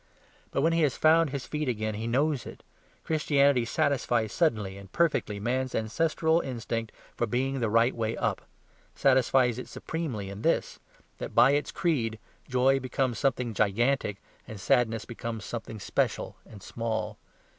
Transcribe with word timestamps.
But 0.49 0.61
when 0.61 0.73
he 0.73 0.81
has 0.81 0.97
found 0.97 1.29
his 1.29 1.45
feet 1.45 1.69
again 1.69 1.93
he 1.93 2.07
knows 2.07 2.47
it. 2.47 2.63
Christianity 3.03 3.65
satisfies 3.65 4.33
suddenly 4.33 4.75
and 4.75 4.91
perfectly 4.91 5.39
man's 5.39 5.75
ancestral 5.75 6.39
instinct 6.39 6.91
for 7.15 7.27
being 7.27 7.59
the 7.59 7.69
right 7.69 7.95
way 7.95 8.17
up; 8.17 8.41
satisfies 8.95 9.59
it 9.59 9.67
supremely 9.69 10.27
in 10.31 10.41
this; 10.41 10.79
that 11.19 11.35
by 11.35 11.51
its 11.51 11.71
creed 11.71 12.17
joy 12.49 12.79
becomes 12.79 13.19
something 13.19 13.53
gigantic 13.53 14.17
and 14.47 14.59
sadness 14.59 15.05
something 15.41 15.79
special 15.79 16.35
and 16.47 16.63
small. 16.63 17.19